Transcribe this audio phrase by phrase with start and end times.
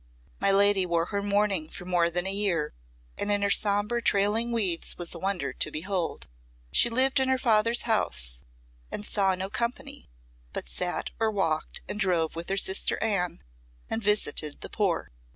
[0.39, 2.73] My lady wore her mourning for more than a year,
[3.19, 6.27] and in her sombre trailing weeds was a wonder to behold.
[6.71, 8.41] She lived in her father's house,
[8.91, 10.09] and saw no company,
[10.53, 13.43] but sat or walked and drove with her sister Anne,
[13.91, 15.11] and visited the poor.